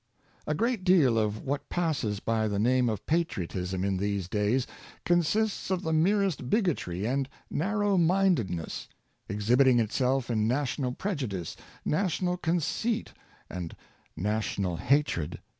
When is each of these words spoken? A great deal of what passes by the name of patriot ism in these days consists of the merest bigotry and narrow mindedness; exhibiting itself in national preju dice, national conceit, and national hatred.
A 0.47 0.55
great 0.55 0.83
deal 0.83 1.19
of 1.19 1.43
what 1.43 1.69
passes 1.69 2.19
by 2.19 2.47
the 2.47 2.57
name 2.57 2.89
of 2.89 3.05
patriot 3.05 3.55
ism 3.55 3.83
in 3.83 3.97
these 3.97 4.27
days 4.27 4.65
consists 5.05 5.69
of 5.69 5.83
the 5.83 5.93
merest 5.93 6.49
bigotry 6.49 7.05
and 7.05 7.29
narrow 7.51 7.99
mindedness; 7.99 8.87
exhibiting 9.29 9.79
itself 9.79 10.31
in 10.31 10.47
national 10.47 10.93
preju 10.93 11.29
dice, 11.29 11.55
national 11.85 12.37
conceit, 12.37 13.13
and 13.47 13.75
national 14.17 14.77
hatred. 14.77 15.39